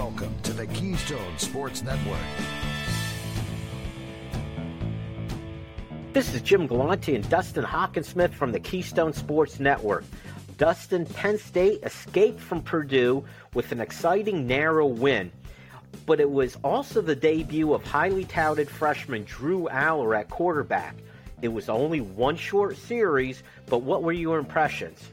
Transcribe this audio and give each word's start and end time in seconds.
Welcome 0.00 0.34
to 0.44 0.54
the 0.54 0.66
Keystone 0.68 1.36
Sports 1.36 1.82
Network. 1.82 2.16
This 6.14 6.32
is 6.32 6.40
Jim 6.40 6.66
Galante 6.66 7.14
and 7.14 7.28
Dustin 7.28 7.64
Hockensmith 7.64 8.32
from 8.32 8.50
the 8.50 8.60
Keystone 8.60 9.12
Sports 9.12 9.60
Network. 9.60 10.04
Dustin, 10.56 11.04
Penn 11.04 11.36
State 11.36 11.82
escaped 11.82 12.40
from 12.40 12.62
Purdue 12.62 13.22
with 13.52 13.72
an 13.72 13.80
exciting 13.82 14.46
narrow 14.46 14.86
win, 14.86 15.30
but 16.06 16.18
it 16.18 16.30
was 16.30 16.56
also 16.64 17.02
the 17.02 17.14
debut 17.14 17.74
of 17.74 17.84
highly 17.84 18.24
touted 18.24 18.70
freshman 18.70 19.24
Drew 19.24 19.68
Allar 19.70 20.18
at 20.18 20.30
quarterback. 20.30 20.96
It 21.42 21.48
was 21.48 21.68
only 21.68 22.00
one 22.00 22.36
short 22.36 22.78
series, 22.78 23.42
but 23.66 23.82
what 23.82 24.02
were 24.02 24.12
your 24.12 24.38
impressions? 24.38 25.10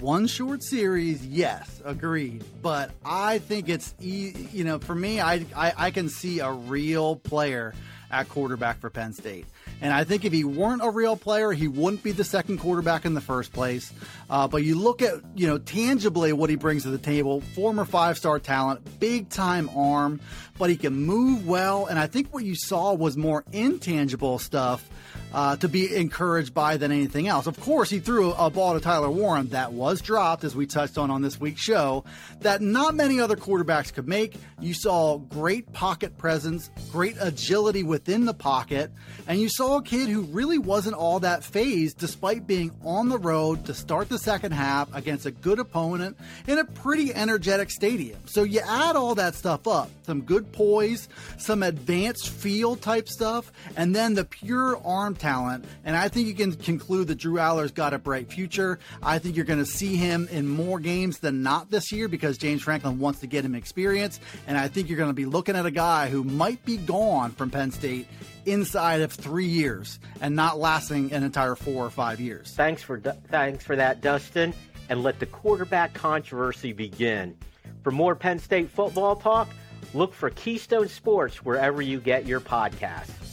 One 0.00 0.26
short 0.26 0.62
series, 0.62 1.26
yes, 1.26 1.80
agreed. 1.84 2.44
But 2.60 2.90
I 3.04 3.38
think 3.38 3.70
it's, 3.70 3.94
you 3.98 4.62
know, 4.62 4.78
for 4.78 4.94
me, 4.94 5.20
I, 5.20 5.46
I, 5.56 5.72
I 5.76 5.90
can 5.90 6.10
see 6.10 6.40
a 6.40 6.52
real 6.52 7.16
player 7.16 7.72
at 8.10 8.28
quarterback 8.28 8.78
for 8.78 8.90
Penn 8.90 9.12
State. 9.14 9.46
And 9.80 9.92
I 9.92 10.04
think 10.04 10.24
if 10.24 10.32
he 10.32 10.44
weren't 10.44 10.82
a 10.82 10.90
real 10.90 11.16
player, 11.16 11.52
he 11.52 11.68
wouldn't 11.68 12.02
be 12.02 12.12
the 12.12 12.24
second 12.24 12.58
quarterback 12.58 13.04
in 13.04 13.14
the 13.14 13.20
first 13.20 13.52
place. 13.52 13.92
Uh, 14.30 14.46
but 14.48 14.64
you 14.64 14.78
look 14.78 15.02
at, 15.02 15.14
you 15.34 15.46
know, 15.46 15.58
tangibly 15.58 16.32
what 16.32 16.50
he 16.50 16.56
brings 16.56 16.84
to 16.84 16.90
the 16.90 16.98
table 16.98 17.40
former 17.40 17.84
five 17.84 18.16
star 18.16 18.38
talent, 18.38 19.00
big 19.00 19.28
time 19.28 19.68
arm, 19.74 20.20
but 20.58 20.70
he 20.70 20.76
can 20.76 20.94
move 20.94 21.46
well. 21.46 21.86
And 21.86 21.98
I 21.98 22.06
think 22.06 22.32
what 22.32 22.44
you 22.44 22.54
saw 22.54 22.94
was 22.94 23.16
more 23.16 23.44
intangible 23.52 24.38
stuff 24.38 24.88
uh, 25.36 25.54
to 25.54 25.68
be 25.68 25.94
encouraged 25.94 26.54
by 26.54 26.78
than 26.78 26.90
anything 26.90 27.28
else. 27.28 27.46
Of 27.46 27.60
course, 27.60 27.90
he 27.90 27.98
threw 27.98 28.32
a 28.32 28.48
ball 28.48 28.72
to 28.72 28.80
Tyler 28.80 29.10
Warren 29.10 29.48
that 29.48 29.74
was 29.74 30.00
dropped, 30.00 30.44
as 30.44 30.56
we 30.56 30.66
touched 30.66 30.96
on 30.96 31.10
on 31.10 31.20
this 31.20 31.38
week's 31.38 31.60
show, 31.60 32.04
that 32.40 32.62
not 32.62 32.94
many 32.94 33.20
other 33.20 33.36
quarterbacks 33.36 33.92
could 33.92 34.08
make. 34.08 34.36
You 34.62 34.72
saw 34.72 35.18
great 35.18 35.70
pocket 35.74 36.16
presence, 36.16 36.70
great 36.90 37.16
agility 37.20 37.82
within 37.82 38.24
the 38.24 38.32
pocket, 38.32 38.90
and 39.28 39.38
you 39.38 39.50
saw 39.50 39.76
a 39.76 39.82
kid 39.82 40.08
who 40.08 40.22
really 40.22 40.56
wasn't 40.56 40.96
all 40.96 41.20
that 41.20 41.44
fazed 41.44 41.98
despite 41.98 42.46
being 42.46 42.74
on 42.82 43.10
the 43.10 43.18
road 43.18 43.66
to 43.66 43.74
start 43.74 44.08
the 44.08 44.18
second 44.18 44.52
half 44.52 44.88
against 44.94 45.26
a 45.26 45.30
good 45.30 45.58
opponent 45.58 46.16
in 46.46 46.58
a 46.58 46.64
pretty 46.64 47.12
energetic 47.12 47.70
stadium. 47.70 48.18
So 48.24 48.42
you 48.42 48.60
add 48.66 48.96
all 48.96 49.14
that 49.16 49.34
stuff 49.34 49.68
up 49.68 49.90
some 50.06 50.22
good 50.22 50.52
poise, 50.52 51.08
some 51.36 51.64
advanced 51.64 52.28
feel 52.28 52.76
type 52.76 53.08
stuff, 53.08 53.52
and 53.76 53.94
then 53.94 54.14
the 54.14 54.24
pure 54.24 54.80
arm. 54.84 55.16
And 55.26 55.96
I 55.96 56.08
think 56.08 56.28
you 56.28 56.34
can 56.34 56.52
conclude 56.54 57.08
that 57.08 57.16
Drew 57.16 57.34
Allar's 57.34 57.72
got 57.72 57.92
a 57.92 57.98
bright 57.98 58.30
future. 58.32 58.78
I 59.02 59.18
think 59.18 59.36
you're 59.36 59.44
going 59.44 59.58
to 59.58 59.66
see 59.66 59.96
him 59.96 60.28
in 60.30 60.46
more 60.46 60.78
games 60.78 61.18
than 61.18 61.42
not 61.42 61.70
this 61.70 61.90
year 61.90 62.08
because 62.08 62.38
James 62.38 62.62
Franklin 62.62 62.98
wants 62.98 63.20
to 63.20 63.26
get 63.26 63.44
him 63.44 63.54
experience. 63.54 64.20
And 64.46 64.56
I 64.56 64.68
think 64.68 64.88
you're 64.88 64.98
going 64.98 65.10
to 65.10 65.14
be 65.14 65.26
looking 65.26 65.56
at 65.56 65.66
a 65.66 65.70
guy 65.70 66.08
who 66.08 66.22
might 66.22 66.64
be 66.64 66.76
gone 66.76 67.32
from 67.32 67.50
Penn 67.50 67.72
State 67.72 68.06
inside 68.44 69.00
of 69.00 69.12
three 69.12 69.46
years 69.46 69.98
and 70.20 70.36
not 70.36 70.58
lasting 70.58 71.12
an 71.12 71.22
entire 71.22 71.56
four 71.56 71.84
or 71.84 71.90
five 71.90 72.20
years. 72.20 72.52
Thanks 72.54 72.82
for 72.82 73.00
thanks 73.00 73.64
for 73.64 73.76
that, 73.76 74.00
Dustin. 74.00 74.54
And 74.88 75.02
let 75.02 75.18
the 75.18 75.26
quarterback 75.26 75.94
controversy 75.94 76.72
begin. 76.72 77.36
For 77.82 77.90
more 77.90 78.14
Penn 78.14 78.38
State 78.38 78.70
football 78.70 79.16
talk, 79.16 79.48
look 79.94 80.14
for 80.14 80.30
Keystone 80.30 80.88
Sports 80.88 81.44
wherever 81.44 81.82
you 81.82 82.00
get 82.00 82.26
your 82.26 82.40
podcasts. 82.40 83.25